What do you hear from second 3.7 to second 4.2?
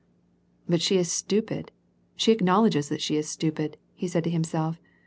he